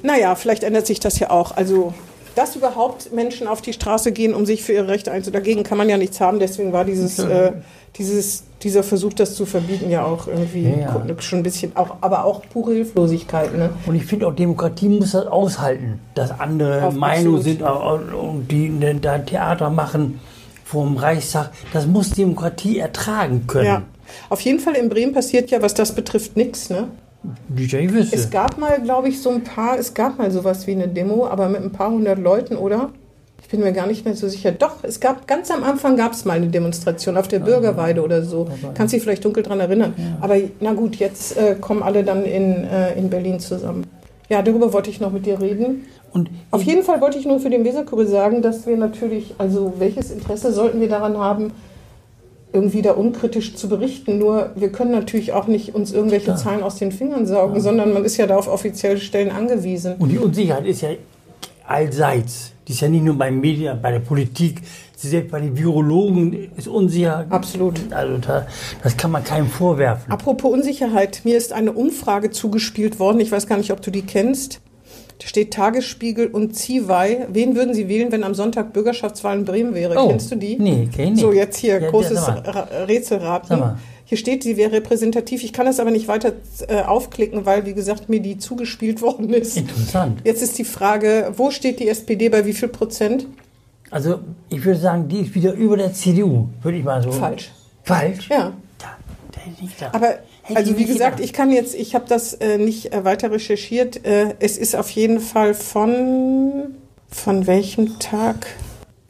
Naja, 0.02 0.36
vielleicht 0.36 0.64
ändert 0.64 0.86
sich 0.88 1.00
das 1.00 1.20
ja 1.20 1.30
auch. 1.30 1.56
Also, 1.56 1.94
dass 2.36 2.56
überhaupt 2.56 3.14
Menschen 3.14 3.48
auf 3.48 3.62
die 3.62 3.74
Straße 3.74 4.12
gehen, 4.12 4.34
um 4.34 4.46
sich 4.46 4.64
für 4.64 4.74
ihre 4.74 4.88
Rechte 4.88 5.12
einzusetzen, 5.12 5.34
dagegen 5.34 5.64
kann 5.64 5.78
man 5.78 5.90
ja 5.90 5.98
nichts 5.98 6.20
haben. 6.20 6.40
Deswegen 6.40 6.74
war 6.74 6.86
dieses, 6.86 7.20
äh, 7.20 7.52
dieses, 7.98 8.44
dieser 8.64 8.84
Versuch, 8.84 9.14
das 9.14 9.36
zu 9.36 9.46
verbieten, 9.46 9.90
ja 9.90 10.06
auch 10.06 10.28
irgendwie 10.28 10.64
Ja, 10.64 11.04
ja. 11.06 11.16
schon 11.20 11.40
ein 11.40 11.44
bisschen, 11.44 11.76
auch, 11.76 11.98
aber 12.02 12.26
auch 12.26 12.42
pure 12.52 12.74
Hilflosigkeit. 12.74 13.56
Ne? 13.56 13.70
Und 13.86 13.96
ich 13.96 14.06
finde 14.06 14.28
auch, 14.28 14.34
Demokratie 14.36 14.90
muss 14.90 15.12
das 15.12 15.28
aushalten, 15.28 16.00
dass 16.16 16.40
andere 16.40 16.92
Meinungen 16.92 17.42
sind 17.42 17.62
und 17.62 18.48
die 18.50 18.70
ne, 18.70 18.96
da 18.96 19.20
Theater 19.20 19.70
machen 19.70 20.20
vom 20.66 20.98
Reichstag. 20.98 21.52
Das 21.72 21.86
muss 21.86 22.12
Demokratie 22.12 22.80
ertragen 22.80 23.46
können. 23.46 23.66
Ja. 23.66 23.82
Auf 24.30 24.42
jeden 24.42 24.60
Fall 24.60 24.76
in 24.76 24.90
Bremen 24.90 25.14
passiert 25.14 25.52
ja, 25.52 25.62
was 25.62 25.74
das 25.74 25.94
betrifft, 25.94 26.36
nichts. 26.36 26.70
Ne? 26.70 26.88
DJ 27.50 27.90
wüsste. 27.92 28.16
Es 28.16 28.30
gab 28.30 28.58
mal, 28.58 28.82
glaube 28.82 29.10
ich, 29.10 29.22
so 29.22 29.30
ein 29.30 29.44
paar, 29.44 29.78
es 29.78 29.94
gab 29.94 30.18
mal 30.18 30.32
sowas 30.32 30.68
wie 30.68 30.72
eine 30.72 30.88
Demo, 30.88 31.28
aber 31.28 31.50
mit 31.50 31.62
ein 31.62 31.72
paar 31.72 31.92
hundert 31.92 32.20
Leuten, 32.20 32.56
oder? 32.56 32.90
Ich 33.42 33.50
bin 33.50 33.60
mir 33.60 33.74
gar 33.74 33.88
nicht 33.88 34.06
mehr 34.06 34.16
so 34.16 34.28
sicher. 34.28 34.52
Doch, 34.52 34.84
es 34.84 35.00
gab, 35.00 35.28
ganz 35.28 35.52
am 35.52 35.64
Anfang 35.64 35.96
gab 35.96 36.14
es 36.14 36.26
mal 36.26 36.38
eine 36.38 36.48
Demonstration 36.48 37.18
auf 37.18 37.28
der 37.28 37.40
Bürgerweide 37.40 38.02
oder 38.02 38.24
so. 38.24 38.48
Kannst 38.74 38.94
dich 38.94 39.04
vielleicht 39.04 39.24
dunkel 39.26 39.44
dran 39.44 39.60
erinnern. 39.60 39.94
Aber 40.22 40.38
na 40.60 40.74
gut, 40.74 40.96
jetzt 40.96 41.38
äh, 41.38 41.56
kommen 41.60 41.84
alle 41.84 42.04
dann 42.04 42.26
in, 42.26 42.64
äh, 42.64 42.98
in 42.98 43.10
Berlin 43.10 43.40
zusammen. 43.40 43.86
Ja, 44.30 44.42
darüber 44.42 44.74
wollte 44.74 44.90
ich 44.90 45.00
noch 45.00 45.12
mit 45.12 45.26
dir 45.26 45.40
reden. 45.40 45.86
Und 46.14 46.30
Auf 46.52 46.64
jeden 46.64 46.84
Fall 46.84 47.02
wollte 47.02 47.18
ich 47.18 47.26
nur 47.26 47.40
für 47.40 47.50
den 47.50 47.66
Weserkurier 47.66 48.08
sagen, 48.08 48.42
dass 48.42 48.66
wir 48.66 48.78
natürlich, 48.78 49.36
also 49.38 49.74
welches 49.78 50.12
Interesse 50.12 50.54
sollten 50.54 50.80
wir 50.80 50.90
daran 50.90 51.18
haben, 51.18 51.52
irgendwie 52.54 52.82
da 52.82 52.92
unkritisch 52.92 53.56
zu 53.56 53.68
berichten. 53.68 54.20
Nur 54.20 54.52
wir 54.56 54.72
können 54.72 54.92
natürlich 54.92 55.34
auch 55.34 55.48
nicht 55.48 55.76
uns 55.76 55.92
irgendwelche 55.92 56.28
Ja. 56.32 56.36
Zahlen 56.36 56.64
aus 56.64 56.76
den 56.76 56.92
Fingern 56.92 57.26
saugen, 57.26 57.60
sondern 57.60 57.94
man 57.94 58.06
ist 58.06 58.18
ja 58.18 58.28
da 58.28 58.38
auf 58.38 58.48
offizielle 58.48 58.98
Stellen 59.00 59.32
angewiesen. 59.32 59.96
Und 59.98 60.10
die 60.10 60.20
Unsicherheit 60.20 60.66
ist 60.66 60.82
ja 60.82 60.90
allseits. 61.68 62.52
Die 62.68 62.74
ist 62.74 62.82
ja 62.82 62.88
nicht 62.88 63.04
nur 63.04 63.18
bei 63.18 63.32
Medien, 63.32 63.82
bei 63.82 63.92
der 63.92 64.00
Politik, 64.00 64.62
selbst 64.96 65.32
bei 65.32 65.42
den 65.42 65.58
Virologen 65.58 66.52
ist 66.56 66.68
unsicher. 66.68 67.26
Absolut. 67.30 67.80
Also 67.92 68.18
da, 68.20 68.48
das 68.82 68.96
kann 68.96 69.12
man 69.12 69.24
keinem 69.24 69.48
vorwerfen. 69.48 70.12
Apropos 70.12 70.54
Unsicherheit, 70.54 71.22
mir 71.26 71.36
ist 71.38 71.52
eine 71.52 71.74
Umfrage 71.74 72.30
zugespielt 72.32 73.00
worden. 73.00 73.20
Ich 73.20 73.32
weiß 73.32 73.48
gar 73.48 73.58
nicht, 73.58 73.72
ob 73.72 73.82
du 73.82 73.92
die 73.92 74.04
kennst. 74.04 74.62
Steht 75.26 75.54
Tagesspiegel 75.54 76.28
und 76.28 76.56
Ziwei. 76.56 77.28
Wen 77.32 77.56
würden 77.56 77.74
Sie 77.74 77.88
wählen, 77.88 78.12
wenn 78.12 78.24
am 78.24 78.36
Sonntag 78.36 78.74
Bürgerschaftswahl 78.74 79.38
in 79.38 79.46
Bremen 79.46 79.74
wäre? 79.74 79.96
Oh, 79.98 80.10
Kennst 80.10 80.32
du 80.32 80.36
die? 80.36 80.58
nee, 80.60 80.88
kenn 80.94 81.06
ich 81.06 81.12
nicht. 81.12 81.22
So, 81.22 81.32
jetzt 81.32 81.58
hier, 81.58 81.82
Ja, 81.82 81.90
großes. 81.90 82.28
Ra- 82.28 82.68
Rätselraten. 82.88 83.64
Hier 84.06 84.18
steht, 84.18 84.44
sie 84.44 84.58
wäre 84.58 84.74
repräsentativ. 84.74 85.44
Ich 85.44 85.54
kann 85.54 85.66
das 85.66 85.80
aber 85.80 85.90
nicht 85.92 86.08
weiter 86.08 86.34
äh, 86.68 86.82
aufklicken, 86.82 87.46
weil, 87.46 87.66
wie 87.66 87.74
gesagt, 87.74 88.10
mir 88.10 88.20
die 88.20 88.38
zugespielt 88.38 89.02
worden 89.02 89.30
ist. 89.34 89.56
Interessant. 89.58 90.20
Jetzt 90.24 90.44
ist 90.44 90.58
die 90.58 90.66
Frage, 90.66 91.32
wo 91.38 91.52
steht 91.52 91.80
die 91.80 91.88
SPD 91.88 92.30
bei 92.30 92.46
wie 92.46 92.54
viel 92.54 92.68
Prozent? 92.70 93.26
Also 93.90 94.20
ich 94.50 94.64
würde 94.66 94.80
sagen, 94.80 95.08
die 95.08 95.20
ist 95.22 95.36
wieder 95.36 95.54
über 95.54 95.78
der 95.78 95.94
CDU, 95.94 96.48
würde 96.62 96.78
ich 96.78 96.84
mal 96.84 97.02
so. 97.02 97.12
Falsch. 97.12 97.52
Falsch? 97.84 98.28
Ja. 98.30 98.54
Aber 99.92 100.20
also 100.54 100.78
wie 100.78 100.86
gesagt, 100.86 101.20
ich 101.20 101.34
kann 101.34 101.52
jetzt, 101.52 101.76
ich 101.76 101.96
habe 101.96 102.06
das 102.08 102.34
äh, 102.34 102.58
nicht 102.58 102.94
äh, 102.94 103.04
weiter 103.04 103.32
recherchiert. 103.32 104.06
Äh, 104.06 104.36
es 104.40 104.58
ist 104.58 104.76
auf 104.76 104.90
jeden 104.90 105.20
Fall 105.20 105.54
von 105.54 106.76
von 107.10 107.48
welchem 107.48 108.00
Tag? 108.00 108.48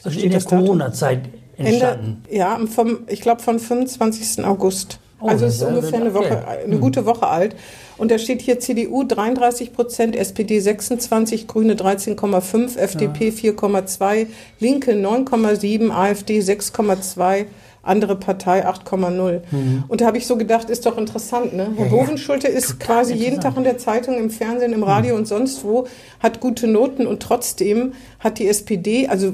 also 0.03 0.19
steht 0.19 0.33
in 0.33 0.39
der? 0.39 0.41
Corona-Zeit 0.41 1.29
entstanden. 1.57 2.23
Ende, 2.25 2.37
ja, 2.37 2.59
vom, 2.67 2.99
ich 3.07 3.21
glaube 3.21 3.41
vom 3.41 3.59
25. 3.59 4.45
August. 4.45 4.99
Oh, 5.23 5.29
also 5.29 5.45
ist 5.45 5.63
ungefähr 5.63 6.01
eine 6.01 6.13
Woche, 6.13 6.37
aktuell. 6.37 6.65
eine 6.65 6.77
gute 6.79 7.05
Woche 7.05 7.27
alt. 7.27 7.55
Und 7.97 8.11
da 8.11 8.17
steht 8.17 8.41
hier 8.41 8.59
CDU 8.59 9.03
33 9.03 9.71
Prozent, 9.71 10.17
SPD 10.17 10.59
26, 10.59 11.47
Grüne 11.47 11.75
13,5, 11.75 12.77
FDP 12.77 13.29
4,2, 13.29 14.27
Linke 14.59 14.91
9,7, 14.91 15.91
AfD 15.91 16.39
6,2, 16.39 17.45
andere 17.83 18.17
Partei 18.17 18.67
8,0. 18.67 19.41
Und 19.87 20.01
da 20.01 20.05
habe 20.05 20.17
ich 20.17 20.27
so 20.27 20.35
gedacht, 20.35 20.69
ist 20.69 20.85
doch 20.85 20.97
interessant, 20.97 21.53
ne? 21.53 21.63
Herr 21.63 21.69
Mhm. 21.71 21.77
Ja, 21.77 21.85
ja. 21.85 21.89
Bovenschulte 21.91 22.47
ist 22.47 22.71
Total 22.71 22.87
quasi 22.87 23.13
jeden. 23.13 23.37
Mhm. 23.37 23.41
Tag 23.41 23.57
in 23.57 23.63
der 23.63 23.77
Zeitung, 23.77 24.17
im 24.17 24.29
Fernsehen, 24.29 24.73
im 24.73 24.83
Radio 24.83 25.15
und 25.15 25.25
sonst 25.25 25.63
wo, 25.63 25.87
hat 26.19 26.41
gute 26.41 26.67
Noten 26.67 27.07
und 27.07 27.21
trotzdem 27.21 27.93
hat 28.19 28.39
die 28.39 28.47
SPD, 28.47 29.07
also 29.07 29.33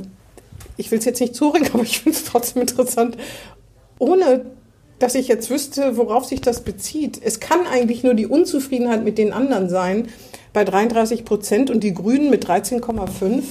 ich 0.78 0.92
will 0.92 1.00
es 1.00 1.06
jetzt 1.06 1.20
nicht 1.20 1.36
zureden, 1.36 1.68
aber 1.74 1.82
ich 1.84 2.00
finde 2.00 2.18
es 2.18 2.26
trotzdem 2.26 2.62
interessant, 2.62 3.18
ohne 3.98 4.46
dass 5.00 5.16
ich 5.16 5.28
jetzt 5.28 5.50
wüsste, 5.50 5.98
worauf 5.98 6.26
sich 6.26 6.42
das 6.42 6.62
bezieht. 6.62 7.20
Es 7.24 7.40
kann 7.40 7.66
eigentlich 7.66 8.04
nur 8.04 8.14
die 8.14 8.28
Unzufriedenheit 8.28 9.04
mit 9.04 9.18
den 9.18 9.34
anderen 9.34 9.70
sein, 9.70 10.10
bei 10.54 10.64
33 10.64 11.26
Prozent 11.26 11.70
und 11.70 11.84
die 11.84 11.94
Grünen 11.94 12.30
mit 12.30 12.46
13,5. 12.48 13.44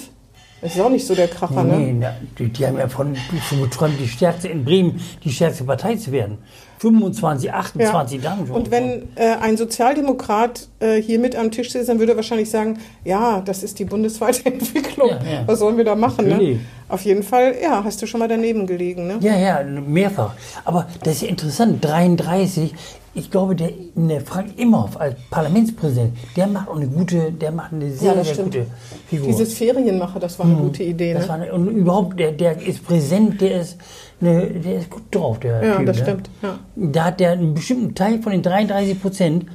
Das 0.61 0.75
ist 0.75 0.81
auch 0.81 0.91
nicht 0.91 1.07
so 1.07 1.15
der 1.15 1.29
Kracher, 1.29 1.62
ne? 1.62 1.79
Nee, 1.79 2.07
die, 2.38 2.49
die 2.49 2.67
haben 2.67 2.79
ja 2.79 2.88
von, 2.88 3.15
geträumt, 3.62 3.95
die 4.00 4.09
stärkste 4.09 4.49
in 4.49 4.65
Bremen, 4.65 5.00
die 5.25 5.31
stärkste 5.31 5.65
Partei 5.65 5.97
zu 5.97 6.11
werden. 6.11 6.38
25, 6.79 7.53
28 7.53 8.23
Ja. 8.23 8.37
Schon. 8.37 8.50
Und 8.50 8.71
wenn 8.71 9.09
äh, 9.17 9.37
ein 9.41 9.57
Sozialdemokrat 9.57 10.69
äh, 10.81 11.00
hier 11.00 11.19
mit 11.19 11.35
am 11.37 11.50
Tisch 11.50 11.73
sitzt, 11.73 11.88
dann 11.88 11.99
würde 11.99 12.12
er 12.12 12.17
wahrscheinlich 12.17 12.50
sagen, 12.50 12.79
ja, 13.05 13.41
das 13.41 13.62
ist 13.62 13.79
die 13.79 13.85
bundesweite 13.85 14.47
Entwicklung. 14.53 15.11
Ja, 15.11 15.17
ja. 15.17 15.43
Was 15.47 15.59
sollen 15.59 15.77
wir 15.77 15.85
da 15.85 15.97
machen? 15.97 16.29
Ne? 16.29 16.61
Auf 16.88 17.03
jeden 17.03 17.23
Fall, 17.23 17.55
ja, 17.61 17.83
hast 17.85 18.00
du 18.00 18.07
schon 18.07 18.21
mal 18.21 18.29
daneben 18.29 18.67
gelegen. 18.67 19.07
Ne? 19.07 19.19
Ja, 19.21 19.37
ja, 19.37 19.62
mehrfach. 19.65 20.35
Aber 20.65 20.87
das 21.03 21.15
ist 21.15 21.23
ja 21.23 21.29
interessant, 21.29 21.85
33, 21.85 22.75
ich 23.19 23.31
glaube, 23.31 23.55
der, 23.57 23.71
der 23.95 24.21
Frank 24.21 24.59
Imhoff 24.59 24.97
als 25.01 25.17
Parlamentspräsident, 25.31 26.17
der 26.37 26.47
macht 26.47 26.69
auch 26.69 26.77
eine 26.77 26.87
gute, 26.87 27.33
der 27.33 27.51
macht 27.53 27.73
eine 27.73 27.91
sehr, 27.91 28.15
das 28.15 28.27
sehr 28.27 28.35
stimmt. 28.35 28.55
gute 28.55 28.67
Figur. 29.09 29.27
Dieses 29.29 29.55
Ferienmacher, 29.55 30.21
das 30.21 30.39
war 30.39 30.47
eine 30.47 30.57
gute 30.57 30.83
Idee. 30.85 31.13
das 31.15 31.25
Ne? 31.25 31.29
war 31.29 31.35
eine, 31.37 31.53
und 31.53 31.69
überhaupt, 31.69 32.19
der, 32.21 32.33
der 32.33 32.61
ist 32.61 32.85
präsent, 32.87 33.41
der 33.41 33.61
ist, 33.63 33.77
eine, 34.21 34.47
der 34.47 34.79
ist 34.79 34.91
gut 34.91 35.03
drauf, 35.11 35.39
der 35.41 35.63
Ja, 35.65 35.77
Typ. 35.77 35.87
das 35.87 35.97
ne? 35.99 36.03
stimmt, 36.05 36.31
ja. 36.43 36.59
Da 36.77 37.05
hat 37.05 37.21
der 37.21 37.33
einen 37.33 37.55
bestimmten 37.55 37.95
Teil 37.95 38.23
von 38.23 38.33
den 38.33 38.43
33 38.43 39.01
Prozent, 39.03 39.47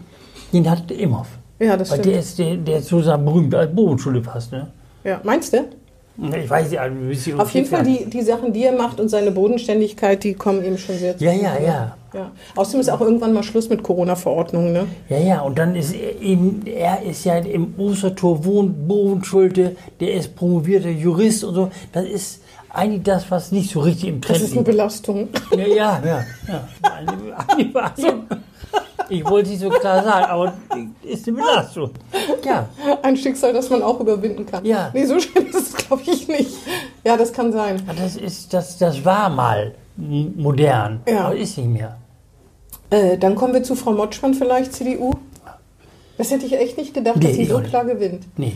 den 0.51 0.69
hat 0.69 0.91
Imhoff. 0.91 1.27
Ja, 1.59 1.77
das 1.77 1.91
Weil 1.91 1.99
stimmt. 1.99 2.13
der 2.13 2.19
ist, 2.19 2.39
der, 2.39 2.57
der 2.57 2.77
ist 2.79 2.87
sozusagen 2.89 3.23
berühmt 3.25 3.55
als 3.55 3.73
Bodenschule 3.73 4.21
fast, 4.21 4.51
ne? 4.51 4.67
Ja, 5.03 5.21
meinst 5.23 5.53
du? 5.53 5.57
Ich 6.15 6.49
weiß 6.49 6.69
nicht, 6.69 6.79
also, 6.79 6.95
wie 7.09 7.15
sie 7.15 7.33
Auf 7.33 7.49
jeden 7.51 7.65
Fall, 7.65 7.83
die, 7.83 8.05
die 8.05 8.21
Sachen, 8.21 8.53
die 8.53 8.63
er 8.63 8.73
macht 8.73 8.99
und 8.99 9.09
seine 9.09 9.31
Bodenständigkeit, 9.31 10.23
die 10.23 10.35
kommen 10.35 10.63
ihm 10.63 10.77
schon 10.77 10.97
sehr 10.97 11.17
zu. 11.17 11.23
Ja, 11.23 11.31
ja, 11.31 11.59
ja. 11.59 11.97
ja. 12.13 12.31
Außerdem 12.55 12.81
ist 12.81 12.89
auch 12.89 13.01
irgendwann 13.01 13.33
mal 13.33 13.41
Schluss 13.41 13.67
mit 13.67 13.81
Corona-Verordnungen. 13.81 14.73
Ne? 14.73 14.85
Ja, 15.09 15.17
ja, 15.17 15.41
und 15.41 15.57
dann 15.57 15.75
ist 15.75 15.93
er 15.93 16.21
eben, 16.21 16.61
er 16.67 17.01
ist 17.01 17.25
ja 17.25 17.37
im 17.37 17.73
Ostertor 17.79 18.45
wohnt, 18.45 18.87
Bodenschulte, 18.87 19.75
der 19.99 20.13
ist 20.13 20.35
promovierter 20.35 20.89
Jurist 20.89 21.43
und 21.43 21.55
so. 21.55 21.71
Das 21.91 22.05
ist 22.05 22.41
eigentlich 22.69 23.03
das, 23.03 23.31
was 23.31 23.51
nicht 23.51 23.71
so 23.71 23.79
richtig 23.79 24.09
im 24.09 24.21
Trend 24.21 24.37
Das 24.37 24.47
ist 24.47 24.53
eine 24.53 24.63
Belastung. 24.63 25.29
Ja, 25.51 25.65
ja, 25.65 26.01
ja. 26.05 26.25
ja. 26.47 26.67
Eine, 26.83 27.11
eine, 27.47 28.27
ich 29.13 29.25
wollte 29.25 29.45
es 29.53 29.61
nicht 29.61 29.61
so 29.61 29.69
klar 29.69 30.03
sagen, 30.03 30.25
aber 30.25 30.53
ist 31.03 31.27
eine 31.27 31.37
Belastung. 31.37 31.91
Ja, 32.43 32.67
Ein 33.01 33.15
Schicksal, 33.15 33.53
das 33.53 33.69
man 33.69 33.81
auch 33.81 33.99
überwinden 33.99 34.45
kann. 34.45 34.65
Ja. 34.65 34.89
Nee, 34.93 35.05
so 35.05 35.19
schlimm 35.19 35.47
ist 35.47 35.55
es, 35.55 35.73
glaube 35.75 36.03
ich, 36.05 36.27
nicht. 36.27 36.51
Ja, 37.03 37.15
das 37.17 37.31
kann 37.33 37.51
sein. 37.51 37.81
das, 37.97 38.15
ist, 38.15 38.53
das, 38.53 38.77
das 38.77 39.03
war 39.05 39.29
mal 39.29 39.73
modern, 39.97 41.01
Ja. 41.07 41.25
aber 41.25 41.35
ist 41.35 41.57
nicht 41.57 41.69
mehr. 41.69 41.97
Äh, 42.89 43.17
dann 43.17 43.35
kommen 43.35 43.53
wir 43.53 43.63
zu 43.63 43.75
Frau 43.75 43.91
Motschmann 43.91 44.33
vielleicht, 44.33 44.73
CDU. 44.73 45.11
Das 46.17 46.29
hätte 46.31 46.45
ich 46.45 46.53
echt 46.57 46.77
nicht 46.77 46.93
gedacht, 46.93 47.17
Nee, 47.17 47.27
dass 47.27 47.35
sie 47.35 47.45
so 47.45 47.59
nicht. 47.59 47.69
klar 47.69 47.85
gewinnt. 47.85 48.23
Nee. 48.37 48.53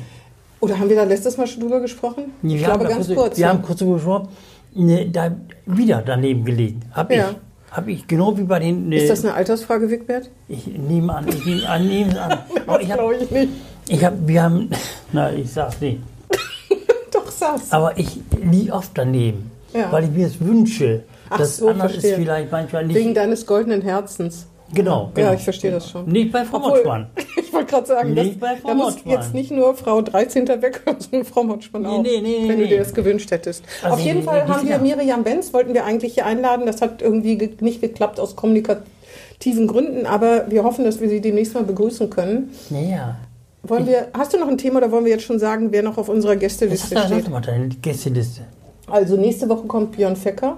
Oder 0.60 0.80
haben 0.80 0.90
wir 0.90 0.96
da 0.96 1.04
letztes 1.04 1.38
Mal 1.38 1.48
schon 1.48 1.62
drüber 1.62 1.80
gesprochen? 1.80 2.34
Nee, 2.42 2.56
ich 2.58 2.64
glaube 2.64 2.86
ganz 2.86 3.08
kurz, 3.08 3.18
kurz. 3.20 3.38
Wir 3.38 3.44
ja. 3.44 3.50
haben 3.50 3.62
kurz 3.62 3.80
darüber 3.80 3.96
gesprochen, 3.96 4.28
ne, 4.74 5.10
da 5.10 5.32
wieder 5.66 6.02
daneben 6.06 6.44
gelegen. 6.46 6.82
Hab 6.94 7.12
Ja. 7.12 7.30
ich. 7.32 7.36
Hab 7.72 7.88
ich, 7.88 8.08
genau 8.08 8.38
wie 8.38 8.44
bei 8.44 8.60
den. 8.60 8.90
Ne, 8.90 8.98
Ist 8.98 9.10
das 9.10 9.24
eine 9.26 9.34
Altersfrage, 9.34 9.90
Wigbert? 9.90 10.30
ich 10.48 10.66
nehme 10.68 11.14
an, 11.14 11.28
ich 11.28 11.46
nehme 11.46 11.68
an, 11.70 11.88
nehme 11.88 12.12
es 12.12 12.18
an. 12.18 12.38
Aber 12.68 12.82
ich 12.82 12.88
Glaube 12.92 13.16
ich 13.18 13.30
nicht. 13.32 13.50
ich 13.90 14.04
hab, 14.06 14.14
wir 14.26 14.44
haben, 14.44 14.70
na, 15.12 15.32
ich 15.34 15.52
sag's 15.52 15.80
nicht. 15.82 16.00
Doch, 17.14 17.30
saß. 17.30 17.72
Aber 17.72 17.98
ich 17.98 18.20
liege 18.42 18.72
oft 18.74 18.92
daneben, 18.94 19.52
Ja. 19.74 19.92
weil 19.92 20.06
ich 20.06 20.12
mir 20.12 20.28
das 20.28 20.40
wünsche. 20.40 21.04
Ach 21.30 21.38
das 21.40 21.58
so, 21.58 21.68
andere 21.68 21.90
verstehe. 21.90 22.12
ist 22.12 22.18
vielleicht 22.20 22.52
manchmal 22.52 22.86
nicht. 22.88 22.96
Wegen 22.96 23.14
deines 23.14 23.46
goldenen 23.46 23.82
Herzens. 23.82 24.48
Genau, 24.74 25.12
genau. 25.14 25.28
Ja, 25.28 25.34
ich 25.34 25.42
verstehe 25.44 25.72
das 25.72 25.90
schon. 25.90 26.06
Nicht 26.08 26.32
bei 26.32 26.44
Frau 26.46 26.58
Obwohl- 26.58 26.72
Motschmann. 26.72 27.08
Ich 27.38 27.54
wollte 27.54 27.72
gerade 27.72 27.88
sagen, 27.88 28.16
das, 28.16 28.26
Nicht 28.26 28.40
bei 28.40 28.56
Frau 28.58 28.68
da 28.68 28.74
muss 28.76 28.94
Motschmann. 28.96 29.14
jetzt 29.16 29.34
nicht 29.34 29.52
nur 29.52 29.74
Frau 29.76 30.02
13. 30.02 30.48
weghören, 30.48 30.98
sondern 31.00 31.26
Frau 31.26 31.44
Motschmann 31.44 31.86
auch, 31.86 32.04
nee, 32.04 32.20
nee, 32.22 32.48
wenn 32.48 32.58
nee. 32.58 32.64
du 32.64 32.68
dir 32.68 32.80
das 32.80 32.94
gewünscht 32.94 33.32
hättest. 33.32 33.64
Also 33.82 33.96
Auf 33.96 34.00
jeden 34.02 34.22
Fall 34.24 34.48
haben 34.48 34.68
wir. 34.68 34.78
Miriam 34.78 35.24
Benz, 35.24 35.54
wollten 35.54 35.74
wir 35.74 35.84
eigentlich 35.86 36.14
hier 36.14 36.26
einladen. 36.26 36.66
Das 36.66 36.82
hat 36.82 37.02
irgendwie 37.02 37.38
ge 37.38 37.50
nicht 37.62 37.82
geklappt 37.82 38.20
aus 38.20 38.36
kommunikativen 38.36 39.68
Gründen, 39.68 40.06
aber 40.06 40.52
wir 40.52 40.64
hoffen, 40.64 40.86
dass 40.86 41.00
wir 41.00 41.10
sie 41.10 41.22
demnächst 41.22 41.54
mal 41.56 41.64
begrüßen 41.64 42.10
können. 42.10 42.52
Ja, 42.70 42.80
ja. 42.80 43.16
Wollen 43.64 43.88
wir, 43.88 44.10
hast 44.14 44.34
du 44.34 44.38
noch 44.40 44.48
ein 44.48 44.58
Thema 44.58 44.78
oder 44.78 44.92
wollen 44.92 45.06
wir 45.06 45.12
jetzt 45.12 45.24
schon 45.24 45.40
sagen, 45.40 45.72
wer 45.72 45.84
noch 45.84 45.98
auf 45.98 46.10
unserer 46.10 46.36
Gästeliste 46.36 46.96
du, 46.96 47.02
steht? 47.02 47.24
sag 47.24 47.30
mal 47.32 47.42
deine 47.42 47.70
Gästeliste? 47.70 48.42
Also 48.88 49.18
nächste 49.18 49.50
Woche 49.50 49.66
kommt 49.68 49.94
Björn 49.94 50.16
Fecker. 50.16 50.58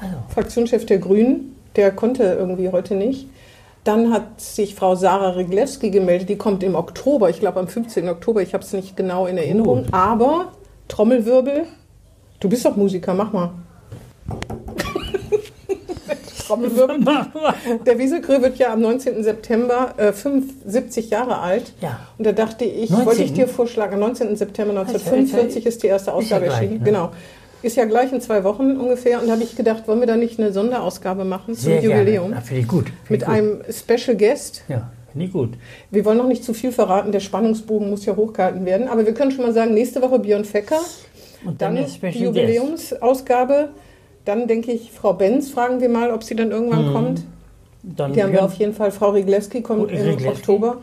Also, 0.00 0.14
Fraktionschef 0.34 0.84
der 0.86 0.98
Grünen, 0.98 1.54
der 1.80 1.92
konnte 1.92 2.24
irgendwie 2.24 2.68
heute 2.68 2.94
nicht. 2.94 3.26
Dann 3.84 4.12
hat 4.12 4.38
sich 4.38 4.74
Frau 4.74 4.94
Sarah 4.94 5.30
Riglewski 5.30 5.90
gemeldet, 5.90 6.28
die 6.28 6.36
kommt 6.36 6.62
im 6.62 6.74
Oktober, 6.74 7.30
ich 7.30 7.40
glaube 7.40 7.58
am 7.58 7.68
15. 7.68 8.06
Oktober, 8.10 8.42
ich 8.42 8.52
habe 8.52 8.62
es 8.62 8.74
nicht 8.74 8.94
genau 8.98 9.26
in 9.26 9.38
Erinnerung, 9.38 9.86
aber 9.92 10.52
Trommelwirbel, 10.88 11.64
du 12.40 12.48
bist 12.50 12.66
doch 12.66 12.76
Musiker, 12.76 13.14
mach 13.14 13.32
mal. 13.32 13.52
Trommelwirbel. 16.46 16.98
Der 17.86 17.98
Wieselgrö 17.98 18.42
wird 18.42 18.58
ja 18.58 18.74
am 18.74 18.82
19. 18.82 19.24
September 19.24 19.94
äh, 19.96 20.12
75 20.12 21.08
Jahre 21.08 21.38
alt. 21.38 21.72
Ja. 21.80 22.00
Und 22.18 22.26
da 22.26 22.32
dachte 22.32 22.66
ich, 22.66 22.90
19. 22.90 23.06
wollte 23.06 23.22
ich 23.22 23.32
dir 23.32 23.48
vorschlagen, 23.48 23.94
am 23.94 24.00
19. 24.00 24.36
September 24.36 24.78
1945 24.78 25.64
ist 25.64 25.82
die 25.82 25.86
erste 25.86 26.12
Ausgabe 26.12 26.46
erschienen. 26.46 26.80
ne? 26.80 26.84
Genau. 26.84 27.12
Ist 27.62 27.76
ja 27.76 27.84
gleich 27.84 28.12
in 28.12 28.20
zwei 28.20 28.42
Wochen 28.44 28.76
ungefähr. 28.76 29.20
Und 29.20 29.26
da 29.28 29.32
habe 29.32 29.42
ich 29.42 29.54
gedacht, 29.56 29.86
wollen 29.86 30.00
wir 30.00 30.06
da 30.06 30.16
nicht 30.16 30.38
eine 30.38 30.52
Sonderausgabe 30.52 31.24
machen 31.24 31.54
zum 31.54 31.64
Sehr 31.64 31.82
Jubiläum? 31.82 32.28
gerne. 32.30 32.34
Ja, 32.36 32.40
Finde 32.40 32.62
ich 32.62 32.68
gut. 32.68 32.86
Find 33.04 33.10
Mit 33.10 33.20
ich 33.22 33.26
gut. 33.26 33.34
einem 33.36 33.60
Special 33.70 34.16
Guest. 34.16 34.62
Ja, 34.68 34.90
finde 35.12 35.26
ich 35.26 35.32
gut. 35.32 35.50
Wir 35.90 36.04
wollen 36.04 36.18
noch 36.18 36.26
nicht 36.28 36.42
zu 36.44 36.54
viel 36.54 36.72
verraten, 36.72 37.12
der 37.12 37.20
Spannungsbogen 37.20 37.90
muss 37.90 38.06
ja 38.06 38.16
hochgehalten 38.16 38.64
werden. 38.64 38.88
Aber 38.88 39.04
wir 39.04 39.12
können 39.14 39.30
schon 39.30 39.44
mal 39.44 39.52
sagen, 39.52 39.74
nächste 39.74 40.00
Woche 40.02 40.18
Björn 40.18 40.44
Fecker. 40.44 40.80
Und 41.44 41.60
Dann 41.60 41.74
der 41.74 41.84
die. 41.84 42.18
Jubiläumsausgabe. 42.18 43.70
Dann 44.24 44.46
denke 44.46 44.72
ich, 44.72 44.92
Frau 44.92 45.14
Benz, 45.14 45.50
fragen 45.50 45.80
wir 45.80 45.88
mal, 45.88 46.10
ob 46.12 46.22
sie 46.22 46.36
dann 46.36 46.50
irgendwann 46.50 46.92
kommt. 46.92 47.22
Dann 47.82 48.12
Die 48.12 48.22
haben 48.22 48.32
wir 48.32 48.44
auf 48.44 48.54
jeden 48.54 48.74
Fall. 48.74 48.90
Frau 48.90 49.10
Riglewski 49.10 49.62
kommt 49.62 49.90
im. 49.90 50.26
Oktober. 50.26 50.78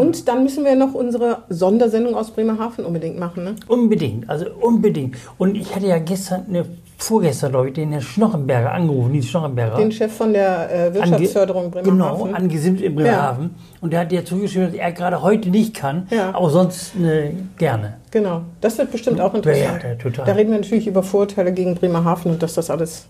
Und 0.00 0.28
dann 0.28 0.42
müssen 0.42 0.64
wir 0.64 0.76
noch 0.76 0.94
unsere 0.94 1.38
Sondersendung 1.48 2.14
aus 2.14 2.30
Bremerhaven 2.30 2.84
unbedingt 2.84 3.18
machen. 3.18 3.44
Ne? 3.44 3.54
Unbedingt, 3.68 4.28
also 4.30 4.46
unbedingt. 4.60 5.16
Und 5.38 5.56
ich 5.56 5.74
hatte 5.74 5.86
ja 5.86 5.98
gestern, 5.98 6.44
ne, 6.48 6.64
vorgestern 6.96 7.50
glaube 7.52 7.68
ich, 7.68 7.74
den 7.74 7.90
Herrn 7.90 8.02
Schnochenberger 8.02 8.72
angerufen, 8.72 9.12
Nils 9.12 9.26
Schnochenberger. 9.26 9.76
Den 9.76 9.92
Chef 9.92 10.12
von 10.12 10.32
der 10.32 10.70
äh, 10.88 10.94
Wirtschaftsförderung 10.94 11.70
Bremerhaven. 11.70 11.98
Genau, 12.24 12.36
angesimmt 12.36 12.80
in 12.80 12.94
Bremerhaven. 12.94 13.54
Und 13.80 13.92
der 13.92 14.00
hat 14.00 14.12
ja 14.12 14.24
zugeschrieben, 14.24 14.68
dass 14.68 14.76
er 14.76 14.92
gerade 14.92 15.22
heute 15.22 15.50
nicht 15.50 15.74
kann, 15.74 16.06
Ja. 16.10 16.34
aber 16.34 16.50
sonst 16.50 16.96
ne, 16.96 17.32
gerne. 17.58 17.94
Genau, 18.10 18.42
das 18.60 18.76
wird 18.78 18.90
bestimmt 18.92 19.20
auch 19.20 19.34
interessant. 19.34 19.82
Ja, 19.82 19.90
ja, 19.90 19.94
total. 19.96 20.24
Da 20.26 20.32
reden 20.32 20.50
wir 20.50 20.58
natürlich 20.58 20.86
über 20.86 21.02
Vorurteile 21.02 21.52
gegen 21.52 21.74
Bremerhaven 21.74 22.32
und 22.32 22.42
dass 22.42 22.54
das 22.54 22.70
alles. 22.70 23.06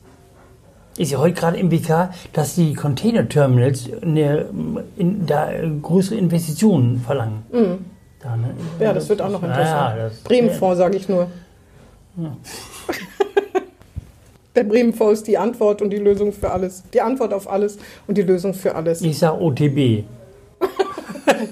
Ist 0.97 1.13
ja 1.13 1.19
heute 1.19 1.35
gerade 1.35 1.57
im 1.57 1.69
BK, 1.69 2.13
dass 2.33 2.57
die 2.57 2.75
Container-Terminals 2.75 3.89
ne, 4.03 4.47
in, 4.97 5.27
da 5.27 5.51
größere 5.81 6.17
Investitionen 6.17 7.01
verlangen. 7.01 7.45
Da, 8.21 8.37
ne? 8.37 8.49
Mhm. 8.49 8.83
Ja, 8.83 8.93
das 8.93 9.09
wird 9.09 9.23
auch 9.23 9.31
noch 9.31 9.43
interessant. 9.43 9.97
Ja, 9.99 10.11
Bremenfonds, 10.25 10.79
sage 10.79 10.97
ich 10.97 11.09
nur. 11.09 11.29
Der 14.57 14.65
Bremenfonds 14.65 15.21
ist 15.21 15.29
die 15.29 15.39
Antwort 15.39 15.81
und 15.81 15.91
die 15.91 15.99
Lösung 15.99 16.33
für 16.33 16.51
alles. 16.51 16.83
Die 16.93 17.01
Antwort 17.01 17.33
auf 17.33 17.49
alles 17.49 17.79
und 18.07 18.19
die 18.19 18.23
Lösung 18.23 18.53
für 18.53 18.75
alles. 18.75 19.01
Ich 19.01 19.19
sag 19.19 19.41
OTB. 19.41 20.05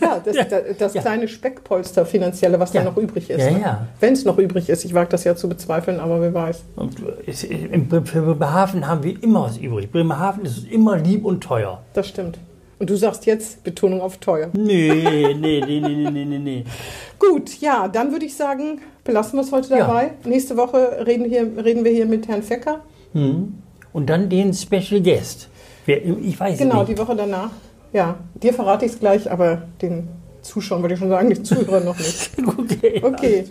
Ja, 0.01 0.21
das, 0.25 0.37
das, 0.37 0.63
das 0.79 0.95
Ja. 0.95 1.01
kleine 1.03 1.29
Speckpolster 1.29 2.05
finanzielle, 2.07 2.59
was 2.61 2.73
Ja. 2.73 2.83
da 2.83 2.91
noch 2.91 2.97
übrig 2.97 3.29
ist. 3.31 3.41
Ja, 3.41 3.51
ne? 3.51 3.61
ja. 3.61 3.87
Wenn 4.01 4.13
es 4.13 4.25
noch 4.25 4.39
übrig 4.39 4.69
ist. 4.69 4.85
Ich 4.85 4.95
wage 4.95 5.09
das 5.11 5.25
ja 5.25 5.35
zu 5.37 5.49
bezweifeln, 5.49 6.01
aber 6.01 6.21
wer 6.21 6.33
weiß. 6.35 6.65
Und 6.77 6.97
Bre- 6.99 8.05
für 8.07 8.21
Bremerhaven 8.23 8.87
haben 8.87 9.03
wir 9.03 9.23
immer 9.23 9.45
was 9.45 9.57
übrig. 9.59 9.91
Bremerhaven 9.91 10.45
ist 10.45 10.67
immer 10.71 10.97
lieb 10.99 11.25
und 11.25 11.43
teuer. 11.43 11.83
Das 11.95 12.09
stimmt. 12.09 12.39
Und 12.81 12.91
du 12.91 12.97
sagst 12.97 13.27
jetzt 13.27 13.65
Betonung 13.65 14.01
auf 14.01 14.19
teuer. 14.19 14.51
Nee, 14.53 15.35
nee, 15.35 15.35
nee, 15.35 15.81
nee, 15.81 15.81
nee, 16.11 16.25
nee, 16.25 16.39
nee. 16.39 16.65
Gut, 17.19 17.61
ja, 17.61 17.89
dann 17.89 18.13
würde 18.13 18.25
ich 18.27 18.37
sagen, 18.37 18.81
belassen 19.03 19.37
wir 19.37 19.43
es 19.43 19.51
heute 19.51 19.71
Ja. 19.71 19.79
dabei. 19.87 20.13
Nächste 20.25 20.57
Woche 20.57 21.05
reden, 21.05 21.25
hier, 21.25 21.43
reden 21.65 21.85
wir 21.85 21.91
hier 21.91 22.07
mit 22.07 22.29
Herrn 22.29 22.43
Fecker. 22.45 22.81
Und 23.15 24.07
dann 24.07 24.29
den 24.29 24.55
Special 24.55 25.01
Guest. 25.01 25.49
Ich 25.87 26.39
weiß 26.39 26.59
Genau, 26.59 26.81
nicht. 26.85 26.91
die 26.91 26.99
Woche 26.99 27.17
danach. 27.17 27.51
Ja, 27.93 28.17
dir 28.35 28.53
verrate 28.53 28.85
ich 28.85 28.93
es 28.93 29.01
gleich, 29.01 29.31
aber 29.31 29.63
den 29.81 30.09
Zuschauern 30.43 30.83
würde 30.83 30.95
ich 30.95 31.01
schon 31.01 31.09
sagen, 31.09 31.31
die 31.31 31.43
Zuhörer 31.43 31.81
noch 31.81 31.99
nicht. 31.99 32.31
Okay. 32.59 33.01
Okay. 33.03 33.45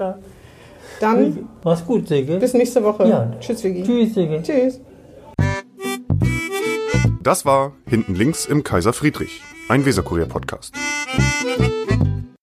Dann 1.00 1.48
Mach's 1.64 1.86
gut, 1.86 2.08
Silke. 2.08 2.38
bis 2.38 2.54
nächste 2.54 2.84
Woche. 2.84 3.08
Ja. 3.08 3.32
Tschüss, 3.40 3.64
Vigi. 3.64 3.84
Tschüss, 3.84 4.14
Silke. 4.14 4.42
Tschüss. 4.44 4.80
Das 7.22 7.46
war 7.46 7.74
Hinten 7.88 8.16
links 8.16 8.46
im 8.46 8.64
Kaiser 8.64 8.94
Friedrich, 8.94 9.42
ein 9.70 9.86
Weserkurier-Podcast. 9.86 10.74